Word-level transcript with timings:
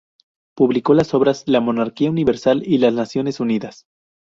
Publicó 0.55 0.95
las 0.95 1.13
obras 1.13 1.43
"La 1.45 1.59
monarquía 1.61 2.09
universal" 2.09 2.63
y 2.65 2.79
"Las 2.79 2.95
Naciones 2.95 3.39
Unidas". 3.39 3.85